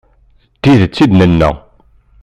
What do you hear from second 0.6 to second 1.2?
tidet i